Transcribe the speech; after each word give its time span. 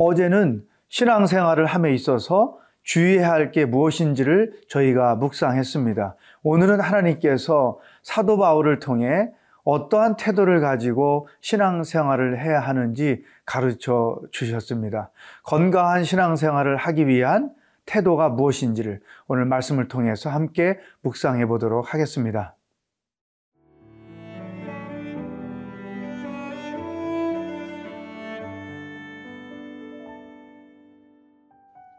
어제는 0.00 0.64
신앙생활을 0.88 1.66
함에 1.66 1.92
있어서 1.92 2.58
주의해야 2.82 3.30
할 3.30 3.52
게 3.52 3.66
무엇인지를 3.66 4.54
저희가 4.66 5.14
묵상했습니다. 5.16 6.16
오늘은 6.42 6.80
하나님께서 6.80 7.78
사도 8.02 8.38
바울을 8.38 8.78
통해 8.78 9.30
어떠한 9.64 10.16
태도를 10.16 10.62
가지고 10.62 11.28
신앙생활을 11.42 12.40
해야 12.40 12.60
하는지 12.60 13.22
가르쳐 13.44 14.18
주셨습니다. 14.32 15.10
건강한 15.44 16.02
신앙생활을 16.04 16.78
하기 16.78 17.06
위한 17.06 17.50
태도가 17.84 18.30
무엇인지를 18.30 19.00
오늘 19.28 19.44
말씀을 19.44 19.88
통해서 19.88 20.30
함께 20.30 20.78
묵상해 21.02 21.44
보도록 21.44 21.92
하겠습니다. 21.92 22.54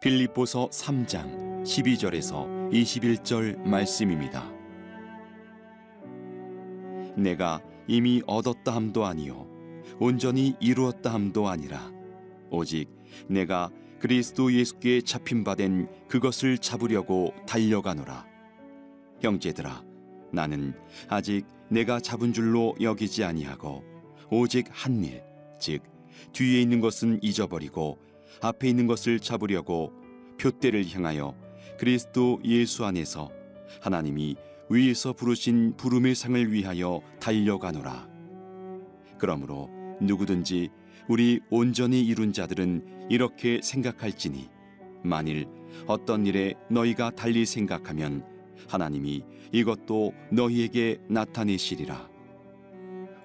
빌립보서 0.02 0.68
3장 0.70 1.62
12절에서 1.64 2.72
21절 2.72 3.60
말씀입니다. 3.60 4.52
내가 7.16 7.62
이미 7.88 8.24
얻었다 8.26 8.74
함도 8.76 9.06
아니요 9.06 9.48
온전히 10.00 10.56
이루었다 10.60 11.14
함도 11.14 11.48
아니라 11.50 11.92
오직 12.50 12.90
내가 13.28 13.70
그리스도 14.00 14.52
예수께 14.52 15.02
잡힌 15.02 15.44
바 15.44 15.54
된 15.54 15.88
그것을 16.08 16.58
잡으려고 16.58 17.32
달려가노라 17.48 18.26
형제들아 19.22 19.84
나는 20.32 20.74
아직 21.10 21.46
내가 21.70 22.00
잡은 22.00 22.34
줄로 22.34 22.74
여기지 22.82 23.24
아니하고 23.24 23.84
오직 24.32 24.66
한 24.72 25.04
일 25.04 25.22
즉 25.60 25.84
뒤에 26.34 26.60
있는 26.60 26.80
것은 26.80 27.20
잊어버리고 27.22 28.00
앞에 28.42 28.70
있는 28.70 28.88
것을 28.88 29.20
잡으려고 29.20 29.92
표대를 30.40 30.88
향하여 30.90 31.36
그리스도 31.78 32.40
예수 32.44 32.86
안에서 32.86 33.32
하나님이 33.82 34.36
위에서 34.70 35.14
부르신 35.14 35.76
부름의 35.76 36.16
상을 36.16 36.52
위하여 36.52 37.02
달려가노라. 37.20 38.08
그러므로 39.18 39.70
누구든지 40.00 40.70
우리 41.08 41.42
온전히 41.50 42.02
이룬 42.06 42.32
자들은 42.32 43.08
이렇게 43.10 43.60
생각할지니 43.62 44.50
만일 45.04 45.48
어떤 45.88 46.26
일에 46.26 46.56
너희가 46.70 47.12
달리 47.12 47.46
생각하면 47.46 48.26
하나님이 48.68 49.24
이것도 49.52 50.14
너희에게 50.32 51.00
나타내시리라. 51.10 52.10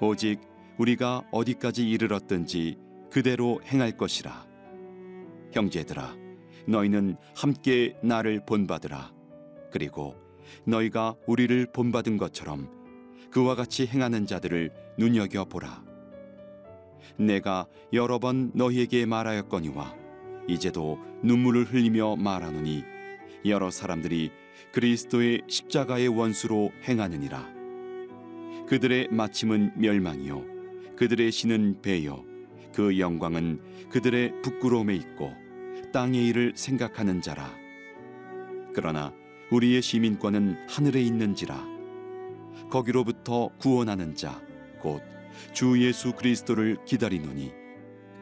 오직 0.01 0.41
우리가 0.79 1.23
어디까지 1.31 1.89
이르렀든지 1.89 2.77
그대로 3.11 3.61
행할 3.65 3.97
것이라. 3.97 4.46
형제들아 5.57 6.15
너희는 6.69 7.17
함께 7.35 7.97
나를 8.03 8.45
본받으라. 8.45 9.13
그리고 9.73 10.15
너희가 10.65 11.17
우리를 11.27 11.67
본받은 11.73 12.19
것처럼 12.19 12.69
그와 13.31 13.55
같이 13.55 13.87
행하는 13.87 14.27
자들을 14.27 14.71
눈여겨 14.99 15.47
보라. 15.47 15.83
내가 17.19 17.67
여러 17.93 18.19
번 18.19 18.51
너희에게 18.55 19.07
말하였거니와 19.07 19.95
이제도 20.49 20.99
눈물을 21.23 21.65
흘리며 21.65 22.17
말하노니 22.17 22.85
여러 23.47 23.71
사람들이 23.71 24.31
그리스도의 24.73 25.43
십자가의 25.49 26.09
원수로 26.09 26.71
행하느니라. 26.87 27.57
그들의 28.69 29.09
마침은 29.11 29.73
멸망이요 29.77 30.97
그들의 30.97 31.31
신은 31.31 31.83
배요 31.83 32.25
그 32.75 32.99
영광은 32.99 33.89
그들의 33.91 34.43
부끄러움에 34.43 34.95
있고 34.97 35.46
땅의 35.93 36.27
일을 36.29 36.53
생각하는 36.57 37.21
자라. 37.21 37.53
그러나 38.75 39.13
우리의 39.51 39.83
시민권은 39.83 40.69
하늘에 40.69 41.01
있는지라. 41.03 41.65
거기로부터 42.71 43.51
구원하는 43.59 44.15
자, 44.15 44.41
곧 44.81 45.17
주 45.53 45.83
예수 45.83 46.13
그리스도를 46.13 46.79
기다리노니 46.85 47.53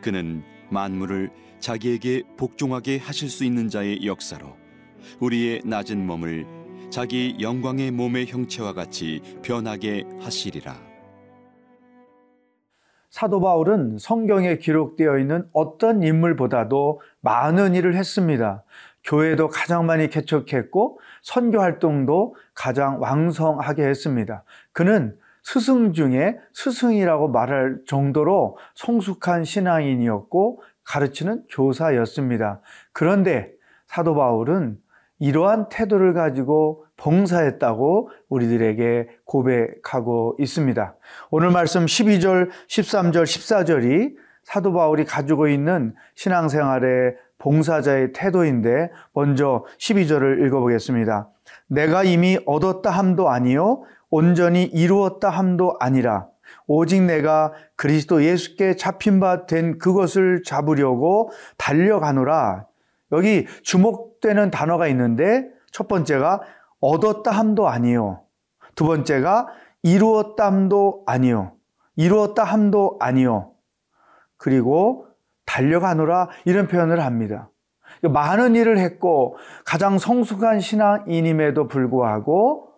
그는 0.02 0.42
만물을 0.70 1.30
자기에게 1.60 2.22
복종하게 2.36 2.98
하실 2.98 3.28
수 3.28 3.44
있는 3.44 3.68
자의 3.68 4.04
역사로 4.04 4.56
우리의 5.20 5.62
낮은 5.64 6.06
몸을 6.06 6.46
자기 6.90 7.36
영광의 7.40 7.90
몸의 7.90 8.26
형체와 8.26 8.72
같이 8.72 9.20
변하게 9.42 10.04
하시리라. 10.20 10.93
사도 13.14 13.40
바울은 13.40 13.98
성경에 14.00 14.58
기록되어 14.58 15.18
있는 15.18 15.48
어떤 15.52 16.02
인물보다도 16.02 17.00
많은 17.20 17.76
일을 17.76 17.94
했습니다. 17.94 18.64
교회도 19.04 19.50
가장 19.50 19.86
많이 19.86 20.08
개척했고 20.08 20.98
선교 21.22 21.60
활동도 21.60 22.34
가장 22.54 23.00
왕성하게 23.00 23.84
했습니다. 23.84 24.42
그는 24.72 25.16
스승 25.44 25.92
중에 25.92 26.40
스승이라고 26.54 27.28
말할 27.28 27.82
정도로 27.86 28.58
성숙한 28.74 29.44
신앙인이었고 29.44 30.62
가르치는 30.82 31.44
교사였습니다. 31.50 32.62
그런데 32.92 33.52
사도 33.86 34.16
바울은 34.16 34.76
이러한 35.24 35.70
태도를 35.70 36.12
가지고 36.12 36.84
봉사했다고 36.98 38.10
우리들에게 38.28 39.08
고백하고 39.24 40.36
있습니다. 40.38 40.96
오늘 41.30 41.50
말씀 41.50 41.86
12절, 41.86 42.50
13절, 42.68 43.22
14절이 43.22 44.16
사도 44.42 44.74
바울이 44.74 45.06
가지고 45.06 45.48
있는 45.48 45.94
신앙생활의 46.14 47.16
봉사자의 47.38 48.12
태도인데 48.12 48.90
먼저 49.14 49.64
12절을 49.78 50.46
읽어보겠습니다. 50.46 51.30
내가 51.68 52.04
이미 52.04 52.38
얻었다 52.44 52.90
함도 52.90 53.30
아니요 53.30 53.82
온전히 54.10 54.64
이루었다 54.64 55.30
함도 55.30 55.76
아니라 55.80 56.26
오직 56.66 57.00
내가 57.00 57.54
그리스도 57.76 58.22
예수께 58.22 58.76
잡힌 58.76 59.20
바 59.20 59.46
된 59.46 59.78
그것을 59.78 60.42
잡으려고 60.44 61.30
달려가노라. 61.56 62.66
여기 63.14 63.46
주목되는 63.62 64.50
단어가 64.50 64.88
있는데 64.88 65.48
첫 65.72 65.88
번째가 65.88 66.40
얻었다 66.80 67.30
함도 67.30 67.68
아니요. 67.68 68.22
두 68.74 68.86
번째가 68.86 69.48
이루었다 69.82 70.46
함도 70.46 71.04
아니요. 71.06 71.52
이루었다 71.96 72.44
함도 72.44 72.96
아니요. 73.00 73.52
그리고 74.36 75.06
달려가노라 75.46 76.28
이런 76.44 76.68
표현을 76.68 77.00
합니다. 77.00 77.50
많은 78.02 78.54
일을 78.54 78.78
했고 78.78 79.36
가장 79.64 79.98
성숙한 79.98 80.60
신앙인임에도 80.60 81.68
불구하고 81.68 82.68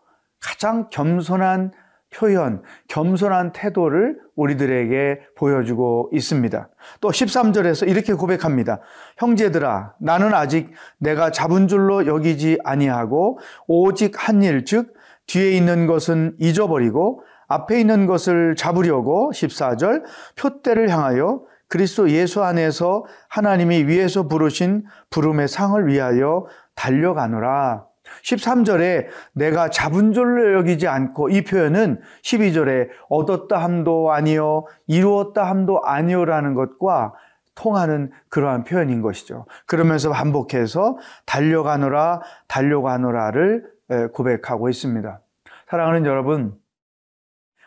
가장 0.40 0.88
겸손한 0.90 1.72
표현, 2.16 2.62
겸손한 2.88 3.52
태도를 3.52 4.18
우리들에게 4.36 5.20
보여주고 5.36 6.08
있습니다. 6.12 6.68
또 7.02 7.10
13절에서 7.10 7.88
이렇게 7.88 8.14
고백합니다. 8.14 8.80
형제들아, 9.18 9.94
나는 10.00 10.32
아직 10.32 10.72
내가 10.98 11.30
잡은 11.30 11.68
줄로 11.68 12.06
여기지 12.06 12.58
아니하고 12.64 13.38
오직 13.66 14.14
한 14.16 14.42
일, 14.42 14.64
즉, 14.64 14.94
뒤에 15.26 15.52
있는 15.52 15.86
것은 15.86 16.36
잊어버리고 16.38 17.22
앞에 17.48 17.80
있는 17.80 18.06
것을 18.06 18.54
잡으려고 18.56 19.30
14절 19.32 20.04
표대를 20.36 20.88
향하여 20.88 21.42
그리스도 21.68 22.10
예수 22.10 22.42
안에서 22.44 23.04
하나님이 23.28 23.84
위에서 23.84 24.28
부르신 24.28 24.84
부름의 25.10 25.48
상을 25.48 25.86
위하여 25.86 26.46
달려가노라. 26.76 27.85
13절에 28.22 29.06
내가 29.32 29.70
잡은 29.70 30.12
줄로 30.12 30.54
여기지 30.54 30.88
않고 30.88 31.30
이 31.30 31.42
표현은 31.42 32.00
12절에 32.22 32.88
얻었다 33.08 33.58
함도 33.58 34.12
아니요 34.12 34.64
이루었다 34.86 35.44
함도 35.44 35.82
아니요라는 35.84 36.54
것과 36.54 37.14
통하는 37.54 38.12
그러한 38.28 38.64
표현인 38.64 39.02
것이죠. 39.02 39.46
그러면서 39.66 40.10
반복해서 40.10 40.98
달려가노라 41.24 42.20
달려가노라를 42.46 43.64
고백하고 44.12 44.68
있습니다. 44.68 45.20
사랑하는 45.68 46.04
여러분, 46.06 46.54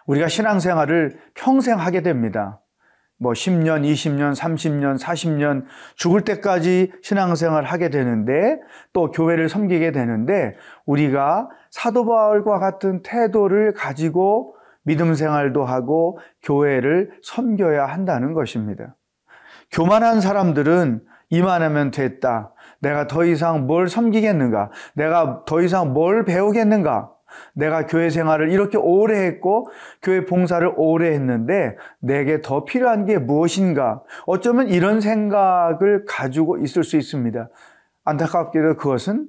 우리가 0.05 0.27
신앙생활을 0.27 1.19
평생 1.33 1.79
하게 1.79 2.01
됩니다. 2.01 2.61
뭐 3.19 3.33
10년, 3.33 3.83
20년, 3.83 4.33
30년, 4.33 4.97
40년 4.97 5.65
죽을 5.95 6.21
때까지 6.21 6.91
신앙생활 7.03 7.65
하게 7.65 7.89
되는데 7.89 8.59
또 8.93 9.11
교회를 9.11 9.49
섬기게 9.49 9.91
되는데 9.91 10.55
우리가 10.85 11.49
사도 11.69 12.05
바울과 12.05 12.59
같은 12.59 13.03
태도를 13.03 13.73
가지고 13.73 14.55
믿음 14.83 15.13
생활도 15.13 15.65
하고 15.65 16.17
교회를 16.41 17.11
섬겨야 17.21 17.85
한다는 17.85 18.33
것입니다. 18.33 18.95
교만한 19.71 20.21
사람들은 20.21 21.01
이만하면 21.29 21.91
됐다. 21.91 22.53
내가 22.79 23.07
더 23.07 23.25
이상 23.25 23.67
뭘 23.67 23.87
섬기겠는가? 23.89 24.71
내가 24.93 25.43
더 25.45 25.61
이상 25.61 25.93
뭘 25.93 26.25
배우겠는가? 26.25 27.11
내가 27.53 27.85
교회 27.85 28.09
생활을 28.09 28.51
이렇게 28.51 28.77
오래 28.77 29.25
했고 29.25 29.69
교회 30.01 30.25
봉사를 30.25 30.71
오래 30.75 31.11
했는데 31.11 31.75
내게 31.99 32.41
더 32.41 32.65
필요한 32.65 33.05
게 33.05 33.17
무엇인가? 33.17 34.03
어쩌면 34.25 34.67
이런 34.69 35.01
생각을 35.01 36.05
가지고 36.07 36.57
있을 36.57 36.83
수 36.83 36.97
있습니다. 36.97 37.49
안타깝게도 38.05 38.75
그것은 38.75 39.27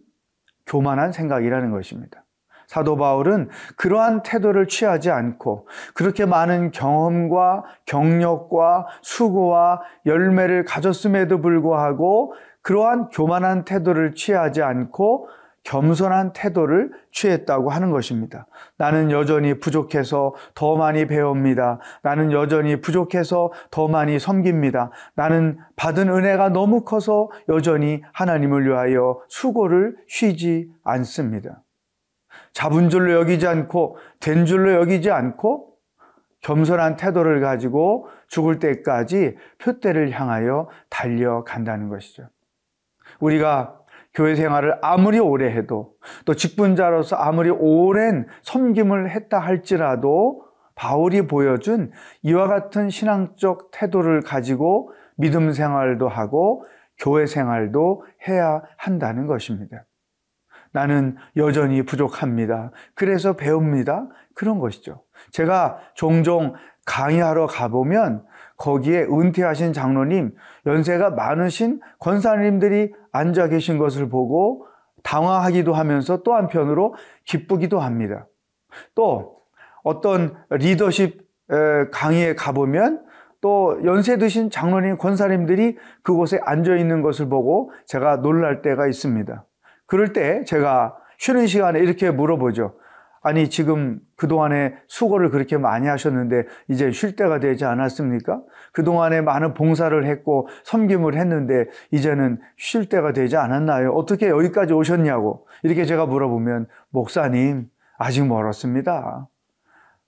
교만한 0.67 1.13
생각이라는 1.13 1.71
것입니다. 1.71 2.25
사도 2.71 2.97
바울은 2.97 3.49
그러한 3.77 4.23
태도를 4.23 4.69
취하지 4.69 5.11
않고 5.11 5.67
그렇게 5.93 6.25
많은 6.25 6.71
경험과 6.71 7.65
경력과 7.85 8.87
수고와 9.03 9.81
열매를 10.07 10.65
가졌음에도 10.65 11.41
불구하고 11.41 12.33
그러한 12.63 13.09
교만한 13.09 13.65
태도를 13.65 14.15
취하지 14.15 14.63
않고 14.63 15.29
겸손한 15.65 16.33
태도를 16.33 16.91
취했다고 17.13 17.71
하는 17.71 17.91
것입니다. 17.91 18.47
나는 18.77 19.11
여전히 19.11 19.59
부족해서 19.61 20.35
더 20.55 20.77
많이 20.77 21.07
배웁니다. 21.07 21.81
나는 22.03 22.33
여전히 22.33 22.81
부족해서 22.81 23.53
더 23.71 23.87
많이 23.89 24.19
섬깁니다. 24.19 24.91
나는 25.15 25.59
받은 25.77 26.09
은혜가 26.09 26.49
너무 26.49 26.85
커서 26.85 27.31
여전히 27.49 28.03
하나님을 28.13 28.67
위하여 28.67 29.21
수고를 29.29 29.97
쉬지 30.09 30.71
않습니다. 30.83 31.63
잡은 32.53 32.89
줄로 32.89 33.13
여기지 33.13 33.47
않고 33.47 33.99
된 34.19 34.47
줄로 34.47 34.73
여기지 34.75 35.11
않고 35.11 35.71
겸손한 36.41 36.97
태도를 36.97 37.41
가지고 37.41 38.09
죽을 38.29 38.59
때까지 38.59 39.37
표대를 39.59 40.11
향하여 40.11 40.69
달려간다는 40.89 41.89
것이죠. 41.89 42.29
우리가 43.19 43.80
교회 44.15 44.35
생활을 44.35 44.79
아무리 44.83 45.19
오래 45.19 45.53
해도 45.53 45.95
또 46.25 46.35
직분자로서 46.35 47.17
아무리 47.17 47.51
오랜 47.51 48.27
섬김을 48.43 49.11
했다 49.11 49.39
할지라도 49.39 50.45
바울이 50.75 51.27
보여준 51.27 51.93
이와 52.23 52.49
같은 52.49 52.91
신앙적 52.91 53.71
태도를 53.73 54.23
가지고 54.23 54.93
믿음 55.17 55.53
생활도 55.53 56.09
하고 56.09 56.65
교회 56.99 57.27
생활도 57.27 58.05
해야 58.29 58.63
한다는 58.77 59.27
것입니다. 59.27 59.85
나는 60.73 61.17
여전히 61.37 61.83
부족합니다. 61.83 62.71
그래서 62.95 63.35
배웁니다. 63.35 64.09
그런 64.35 64.59
것이죠. 64.59 65.03
제가 65.33 65.79
종종 65.95 66.55
강의하러 66.87 67.47
가보면 67.47 68.25
거기에 68.57 69.03
은퇴하신 69.03 69.73
장로님, 69.73 70.35
연세가 70.67 71.11
많으신 71.11 71.81
권사님들이 71.99 72.93
앉아 73.13 73.49
계신 73.49 73.79
것을 73.79 74.09
보고 74.09 74.67
당황하기도 75.03 75.73
하면서 75.73 76.23
또 76.23 76.35
한편으로 76.35 76.95
기쁘기도 77.25 77.81
합니다. 77.81 78.27
또 78.95 79.37
어떤 79.83 80.37
리더십 80.51 81.27
강의에 81.91 82.35
가보면 82.35 83.05
또 83.41 83.81
연세 83.85 84.19
드신 84.19 84.51
장로님, 84.51 84.99
권사님들이 84.99 85.79
그곳에 86.03 86.39
앉아 86.45 86.77
있는 86.77 87.01
것을 87.01 87.29
보고 87.29 87.73
제가 87.87 88.17
놀랄 88.17 88.61
때가 88.61 88.87
있습니다. 88.87 89.45
그럴 89.87 90.13
때 90.13 90.45
제가 90.45 90.97
쉬는 91.19 91.47
시간에 91.47 91.81
이렇게 91.81 92.11
물어보죠. 92.11 92.75
아니, 93.23 93.51
지금 93.51 94.01
그동안에 94.17 94.75
수고를 94.87 95.31
그렇게 95.31 95.59
많이 95.59 95.87
하셨는데 95.87 96.45
이제 96.69 96.91
쉴 96.91 97.17
때가 97.17 97.39
되지 97.39 97.67
않았습니까? 97.67 98.41
그동안에 98.73 99.21
많은 99.21 99.53
봉사를 99.53 100.05
했고 100.07 100.49
섬김을 100.65 101.17
했는데 101.17 101.67
이제는 101.91 102.41
쉴 102.57 102.89
때가 102.89 103.13
되지 103.13 103.37
않았나요? 103.37 103.93
어떻게 103.93 104.29
여기까지 104.29 104.73
오셨냐고 104.73 105.47
이렇게 105.63 105.85
제가 105.85 106.07
물어보면 106.07 106.67
목사님, 106.89 107.69
아직 107.99 108.27
멀었습니다. 108.27 109.29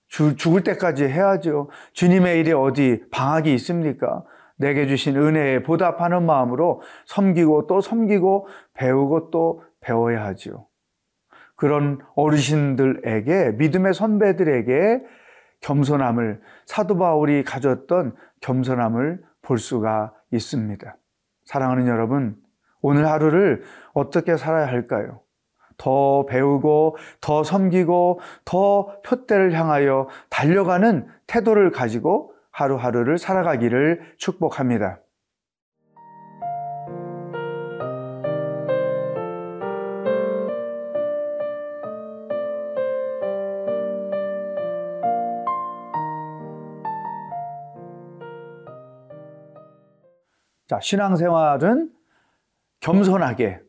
주, 0.08 0.36
죽을 0.36 0.62
때까지 0.62 1.04
해야죠. 1.04 1.68
주님의 1.92 2.40
일이 2.40 2.52
어디 2.52 3.02
방학이 3.10 3.52
있습니까? 3.54 4.24
내게 4.56 4.86
주신 4.86 5.16
은혜에 5.16 5.62
보답하는 5.62 6.24
마음으로 6.24 6.82
섬기고 7.06 7.66
또 7.66 7.80
섬기고 7.80 8.46
배우고 8.74 9.30
또 9.30 9.62
배워야 9.80 10.24
하지요. 10.24 10.66
그런 11.62 12.00
어르신들에게 12.16 13.52
믿음의 13.52 13.94
선배들에게 13.94 15.00
겸손함을 15.60 16.40
사도 16.66 16.98
바울이 16.98 17.44
가졌던 17.44 18.16
겸손함을 18.40 19.22
볼 19.42 19.58
수가 19.58 20.12
있습니다. 20.32 20.96
사랑하는 21.44 21.86
여러분, 21.86 22.34
오늘 22.80 23.06
하루를 23.06 23.62
어떻게 23.94 24.36
살아야 24.36 24.66
할까요? 24.66 25.20
더 25.76 26.26
배우고 26.26 26.96
더 27.20 27.44
섬기고 27.44 28.18
더 28.44 29.00
표대를 29.02 29.52
향하여 29.52 30.08
달려가는 30.30 31.06
태도를 31.28 31.70
가지고 31.70 32.34
하루하루를 32.50 33.18
살아가기를 33.18 34.14
축복합니다. 34.16 34.98
자, 50.72 50.78
신앙생활은 50.80 51.90
겸손하게 52.80 53.60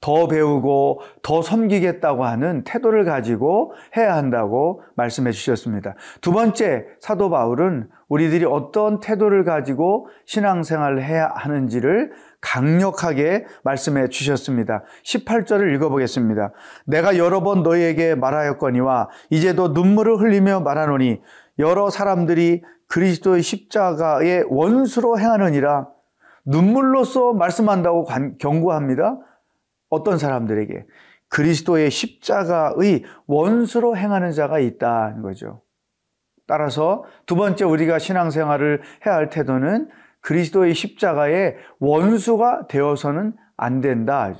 더 0.00 0.26
배우고 0.26 1.02
더 1.22 1.42
섬기겠다고 1.42 2.24
하는 2.24 2.64
태도를 2.64 3.04
가지고 3.04 3.74
해야 3.94 4.16
한다고 4.16 4.80
말씀해 4.96 5.32
주셨습니다. 5.32 5.96
두 6.22 6.32
번째, 6.32 6.86
사도 6.98 7.28
바울은 7.28 7.90
우리들이 8.08 8.46
어떤 8.46 9.00
태도를 9.00 9.44
가지고 9.44 10.08
신앙생활을 10.24 11.02
해야 11.02 11.30
하는지를 11.34 12.12
강력하게 12.40 13.44
말씀해 13.62 14.08
주셨습니다. 14.08 14.82
18절을 15.04 15.74
읽어보겠습니다. 15.74 16.52
내가 16.86 17.18
여러 17.18 17.42
번 17.42 17.62
너희에게 17.62 18.14
말하였거니와 18.14 19.10
이제도 19.28 19.68
눈물을 19.68 20.16
흘리며 20.16 20.60
말하노니 20.60 21.20
여러 21.58 21.90
사람들이 21.90 22.62
그리스도의 22.88 23.42
십자가의 23.42 24.44
원수로 24.48 25.18
행하느니라 25.18 25.93
눈물로써 26.44 27.32
말씀한다고 27.32 28.06
경고합니다. 28.38 29.18
어떤 29.88 30.18
사람들에게 30.18 30.86
그리스도의 31.28 31.90
십자가의 31.90 33.04
원수로 33.26 33.96
행하는 33.96 34.32
자가 34.32 34.58
있다는 34.58 35.22
거죠. 35.22 35.62
따라서 36.46 37.04
두 37.26 37.36
번째 37.36 37.64
우리가 37.64 37.98
신앙생활을 37.98 38.82
해야 39.06 39.14
할 39.14 39.30
태도는 39.30 39.88
그리스도의 40.20 40.74
십자가의 40.74 41.56
원수가 41.80 42.66
되어서는 42.68 43.34
안 43.56 43.80
된다. 43.80 44.32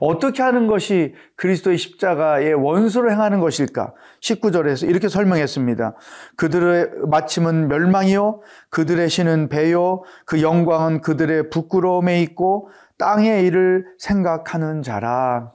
어떻게 0.00 0.42
하는 0.42 0.66
것이 0.66 1.14
그리스도의 1.36 1.76
십자가의 1.76 2.54
원수로 2.54 3.10
행하는 3.10 3.40
것일까? 3.40 3.94
19절에서 4.20 4.88
이렇게 4.88 5.08
설명했습니다. 5.08 5.96
그들의 6.36 6.90
마침은 7.10 7.68
멸망이요, 7.68 8.40
그들의 8.70 9.08
신은 9.08 9.48
배요, 9.48 10.02
그 10.24 10.40
영광은 10.42 11.00
그들의 11.00 11.50
부끄러움에 11.50 12.22
있고 12.22 12.70
땅의 12.98 13.46
일을 13.46 13.84
생각하는 13.98 14.82
자라. 14.82 15.52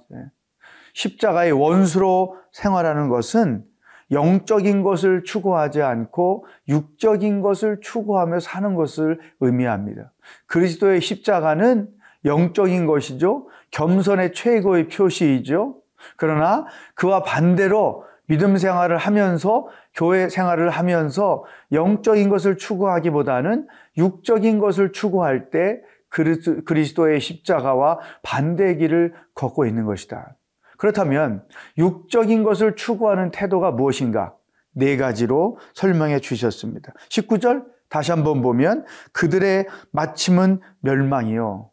십자가의 0.94 1.54
원수로 1.54 2.36
생활하는 2.52 3.08
것은 3.08 3.64
영적인 4.12 4.84
것을 4.84 5.24
추구하지 5.24 5.82
않고 5.82 6.46
육적인 6.70 7.42
것을 7.42 7.80
추구하며 7.82 8.40
사는 8.40 8.74
것을 8.76 9.20
의미합니다. 9.42 10.14
그리스도의 10.48 11.02
십자가는 11.02 11.90
영적인 12.26 12.86
것이죠. 12.86 13.48
겸손의 13.72 14.34
최고의 14.34 14.88
표시이죠. 14.88 15.78
그러나 16.16 16.66
그와 16.96 17.24
반대로 17.24 18.06
믿음 18.28 18.58
생활을 18.58 18.98
하면서 18.98 19.68
교회 19.94 20.30
생활을 20.30 20.70
하면서 20.70 21.44
영적인 21.72 22.30
것을 22.30 22.58
추구하기보다는 22.58 23.68
육적인 23.98 24.60
것을 24.60 24.92
추구할 24.92 25.50
때 25.50 25.82
그리스도의 26.10 27.20
십자가와 27.20 28.00
반대의 28.24 28.78
길을 28.78 29.14
걷고 29.34 29.66
있는 29.66 29.86
것이다. 29.86 30.36
그렇다면 30.78 31.44
육적인 31.78 32.44
것을 32.44 32.76
추구하는 32.76 33.32
태도가 33.32 33.72
무엇인가? 33.72 34.36
네 34.74 34.96
가지로 34.96 35.58
설명해 35.74 36.20
주셨습니다. 36.20 36.94
19절 37.10 37.66
다시 37.90 38.12
한번 38.12 38.42
보면 38.42 38.86
그들의 39.12 39.66
마침은 39.92 40.60
멸망이요. 40.82 41.72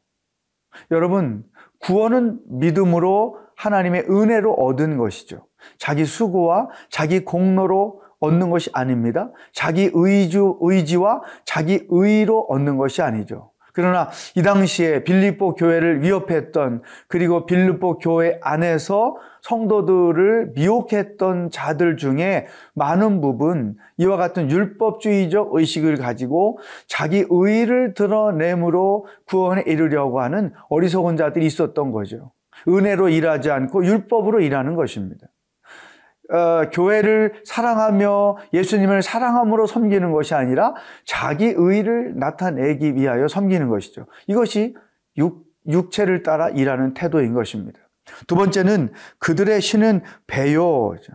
여러분, 0.90 1.44
구원은 1.80 2.40
믿음으로 2.46 3.38
하나님의 3.56 4.06
은혜로 4.08 4.52
얻은 4.54 4.96
것이죠. 4.96 5.46
자기 5.78 6.04
수고와 6.04 6.68
자기 6.90 7.24
공로로 7.24 8.02
얻는 8.20 8.50
것이 8.50 8.70
아닙니다. 8.72 9.30
자기 9.52 9.90
의주, 9.92 10.58
의지와 10.60 11.22
자기 11.44 11.86
의로 11.88 12.40
얻는 12.48 12.76
것이 12.76 13.02
아니죠. 13.02 13.50
그러나 13.74 14.08
이 14.36 14.42
당시에 14.42 15.02
빌립보 15.02 15.56
교회를 15.56 16.00
위협했던 16.00 16.82
그리고 17.08 17.44
빌립보 17.44 17.98
교회 17.98 18.38
안에서 18.40 19.16
성도들을 19.42 20.52
미혹했던 20.54 21.50
자들 21.50 21.96
중에 21.96 22.46
많은 22.74 23.20
부분 23.20 23.76
이와 23.98 24.16
같은 24.16 24.48
율법주의적 24.48 25.50
의식을 25.54 25.96
가지고 25.96 26.58
자기 26.86 27.24
의를 27.28 27.94
드러내므로 27.94 29.06
구원에 29.26 29.62
이르려고 29.66 30.20
하는 30.20 30.52
어리석은 30.70 31.16
자들이 31.16 31.44
있었던 31.44 31.90
거죠. 31.90 32.30
은혜로 32.68 33.08
일하지 33.08 33.50
않고 33.50 33.84
율법으로 33.84 34.40
일하는 34.40 34.76
것입니다. 34.76 35.26
어, 36.30 36.70
교회를 36.70 37.42
사랑하며 37.44 38.38
예수님을 38.52 39.02
사랑함으로 39.02 39.66
섬기는 39.66 40.10
것이 40.12 40.34
아니라 40.34 40.74
자기 41.04 41.52
의를 41.54 42.14
나타내기 42.16 42.94
위하여 42.94 43.28
섬기는 43.28 43.68
것이죠. 43.68 44.06
이것이 44.26 44.74
육, 45.18 45.44
육체를 45.66 46.22
따라 46.22 46.48
일하는 46.48 46.94
태도인 46.94 47.34
것입니다. 47.34 47.78
두 48.26 48.36
번째는 48.36 48.92
그들의 49.18 49.60
신은 49.60 50.02
배요죠. 50.26 51.12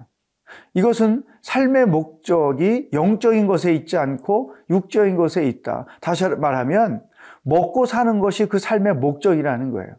이것은 0.74 1.24
삶의 1.42 1.86
목적이 1.86 2.89
영적인 2.94 3.48
것에 3.48 3.74
있지 3.74 3.98
않고 3.98 4.56
육적인 4.70 5.16
것에 5.16 5.46
있다. 5.46 5.86
다시 6.01 6.28
말하면 6.28 7.04
먹고 7.44 7.86
사는 7.86 8.20
것이 8.20 8.48
그 8.48 8.60
삶의 8.60 8.96
목적이라는 8.96 9.72
거예요. 9.72 9.96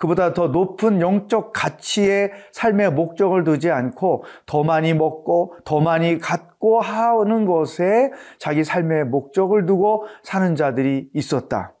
그보다 0.00 0.32
더 0.32 0.48
높은 0.48 1.02
영적 1.02 1.52
가치의 1.52 2.32
삶의 2.52 2.92
목적을 2.92 3.44
두지 3.44 3.70
않고 3.70 4.24
더 4.46 4.64
많이 4.64 4.94
먹고 4.94 5.56
더 5.66 5.80
많이 5.80 6.18
갖고 6.18 6.80
하는 6.80 7.44
것에 7.44 8.10
자기 8.38 8.64
삶의 8.64 9.04
목적을 9.04 9.66
두고 9.66 10.06
사는 10.22 10.56
자들이 10.56 11.10
있었다. 11.12 11.74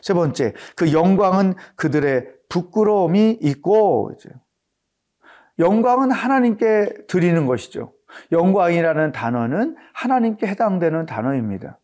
세 0.00 0.14
번째, 0.14 0.54
그 0.74 0.92
영광은 0.94 1.54
그들의 1.76 2.26
부끄러움이 2.48 3.38
있고, 3.42 4.10
영광은 5.58 6.10
하나님께 6.10 7.06
드리는 7.08 7.46
것이죠. 7.46 7.92
영광이라는 8.32 9.12
단어는 9.12 9.76
하나님께 9.92 10.46
해당되는 10.46 11.04
단어입니다. 11.04 11.78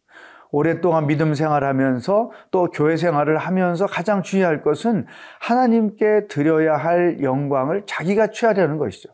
오랫동안 0.52 1.06
믿음 1.06 1.35
생활하면서 1.35 2.30
또 2.52 2.71
교회 2.71 2.97
생활을 2.97 3.38
하면서 3.38 3.87
가장 3.87 4.23
중요할 4.23 4.62
것은 4.62 5.06
하나님께 5.40 6.28
드려야 6.28 6.76
할 6.76 7.23
영광을 7.23 7.82
자기가 7.87 8.28
취하려는 8.28 8.76
것이죠. 8.78 9.09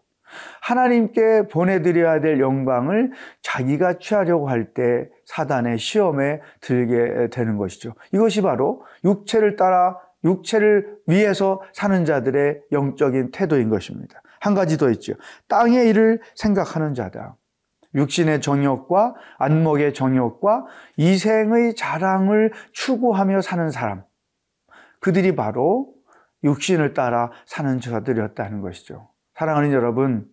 하나님께 0.61 1.49
보내드려야 1.51 2.21
될 2.21 2.39
영광을 2.41 3.13
자기가 3.41 3.95
취하려고 3.99 4.51
할 4.51 4.75
때 4.75 5.09
사단의 5.25 5.79
시험에 5.79 6.41
들게 6.61 7.29
되는 7.31 7.57
것이죠. 7.57 7.95
이것이 8.13 8.43
바로 8.43 8.85
육체를 9.05 9.57
따라 9.57 9.97
육체를 10.25 10.99
위해서 11.07 11.63
사는 11.73 12.05
자들의 12.05 12.61
영적인 12.73 13.31
태도인 13.31 13.71
것입니다. 13.71 14.21
한 14.41 14.55
가지 14.55 14.77
더 14.77 14.91
있죠. 14.91 15.15
땅의 15.49 15.89
일을 15.89 16.21
생각하는 16.35 16.93
자다. 16.93 17.38
육신의 17.95 18.41
정욕과 18.41 19.15
안목의 19.39 19.95
정욕과 19.95 20.67
이생의 20.97 21.75
자랑을 21.75 22.53
추구하며 22.73 23.41
사는 23.41 23.71
사람. 23.71 24.05
그들이 25.01 25.35
바로 25.35 25.93
육신을 26.45 26.95
따라 26.95 27.31
사는 27.47 27.81
자들이었다는 27.81 28.61
것이죠. 28.61 29.09
사랑하는 29.35 29.73
여러분, 29.73 30.27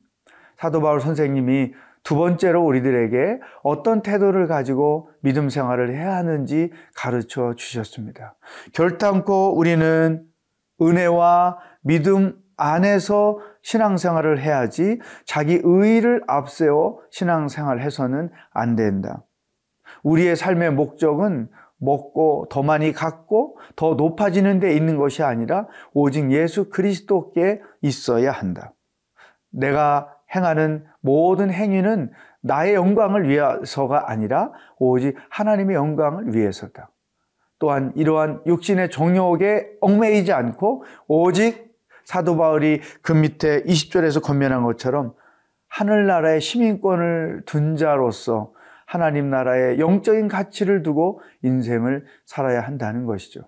사도 0.58 0.82
바울 0.82 1.00
선생님이 1.00 1.74
두 2.04 2.16
번째로 2.16 2.64
우리들에게 2.64 3.40
어떤 3.64 4.02
태도를 4.04 4.48
가지고 4.48 5.10
믿음 5.22 5.50
생활을 5.50 5.92
해야 5.92 6.16
하는지 6.16 6.72
가르쳐 6.96 7.56
주셨습니다. 7.56 8.36
결단코 8.74 9.58
우리는 9.58 10.24
은혜와 10.82 11.58
믿음 11.82 12.45
안에서 12.58 13.40
신앙생활을 13.62 14.40
해야지 14.40 15.00
자기 15.26 15.60
의를 15.64 16.24
앞세워 16.28 17.00
신앙생활 17.12 17.80
해서는 17.80 18.30
안 18.52 18.76
된다. 18.76 19.24
우리의 20.04 20.36
삶의 20.36 20.72
목적은 20.72 21.50
먹고 21.78 22.48
더 22.50 22.64
많이 22.64 22.92
갖고 22.94 23.58
더 23.76 23.96
높아지는 23.96 24.60
데 24.60 24.74
있는 24.74 24.98
것이 24.98 25.24
아니라 25.24 25.68
오직 25.94 26.32
예수 26.32 26.70
그리스도께 26.70 27.62
있어야 27.82 28.32
한다. 28.32 28.74
내가 29.52 30.14
행하는 30.34 30.86
모든 31.02 31.52
행위는 31.52 32.12
나의 32.42 32.76
영광을 32.76 33.28
위해서가 33.28 34.10
아니라 34.10 34.52
오직 34.78 35.16
하나님의 35.30 35.76
영광을 35.76 36.36
위해서다. 36.36 36.92
또한 37.58 37.94
이러한 37.96 38.42
육신의 38.46 38.92
정욕에 38.92 39.78
얽매이지 39.82 40.32
않고 40.34 40.84
오직 41.08 41.65
사도 42.06 42.38
바울이 42.38 42.82
그 43.02 43.12
밑에 43.12 43.64
20절에서 43.64 44.24
권면한 44.24 44.64
것처럼 44.64 45.14
하늘나라의 45.68 46.40
시민권을 46.40 47.44
둔 47.46 47.76
자로서 47.76 48.54
하나님 48.86 49.30
나라의 49.30 49.80
영적인 49.80 50.28
가치를 50.28 50.84
두고 50.84 51.20
인생을 51.42 52.06
살아야 52.26 52.62
한다는 52.62 53.06
것이죠. 53.06 53.42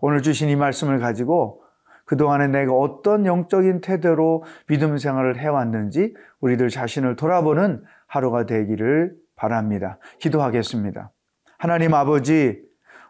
오늘 0.00 0.22
주신 0.22 0.48
이 0.48 0.56
말씀을 0.56 1.00
가지고 1.00 1.62
그동안에 2.04 2.48
내가 2.48 2.72
어떤 2.72 3.24
영적인 3.24 3.80
태도로 3.80 4.44
믿음 4.68 4.98
생활을 4.98 5.38
해왔는지 5.38 6.14
우리들 6.40 6.68
자신을 6.68 7.16
돌아보는 7.16 7.82
하루가 8.06 8.44
되기를 8.44 9.14
바랍니다. 9.34 9.98
기도하겠습니다. 10.20 11.10
하나님 11.58 11.94
아버지, 11.94 12.60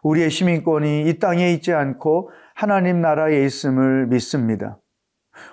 우리의 0.03 0.29
시민권이 0.29 1.09
이 1.09 1.19
땅에 1.19 1.51
있지 1.51 1.73
않고 1.73 2.31
하나님 2.55 3.01
나라에 3.01 3.43
있음을 3.43 4.07
믿습니다. 4.07 4.77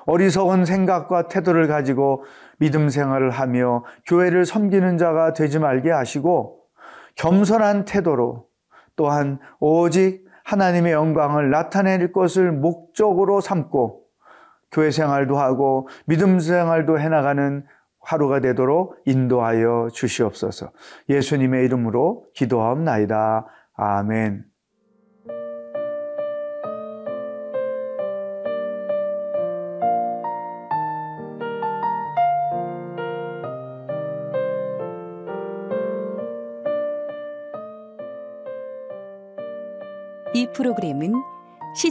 어리석은 0.06 0.64
생각과 0.64 1.28
태도를 1.28 1.68
가지고 1.68 2.24
믿음 2.58 2.88
생활을 2.88 3.30
하며 3.30 3.84
교회를 4.06 4.44
섬기는 4.44 4.98
자가 4.98 5.32
되지 5.32 5.58
말게 5.58 5.90
하시고 5.90 6.60
겸손한 7.16 7.84
태도로 7.84 8.46
또한 8.96 9.38
오직 9.58 10.24
하나님의 10.44 10.92
영광을 10.92 11.50
나타낼 11.50 12.12
것을 12.12 12.52
목적으로 12.52 13.40
삼고 13.40 14.02
교회 14.72 14.90
생활도 14.90 15.38
하고 15.38 15.88
믿음 16.06 16.38
생활도 16.38 16.98
해나가는 16.98 17.64
하루가 18.00 18.40
되도록 18.40 18.96
인도하여 19.04 19.88
주시옵소서. 19.92 20.70
예수님의 21.08 21.64
이름으로 21.66 22.26
기도하옵나이다. 22.34 23.46
아멘. 23.74 24.49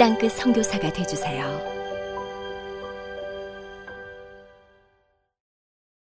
땅끝 0.00 0.32
선교사가 0.32 0.90
되주세요 0.94 1.79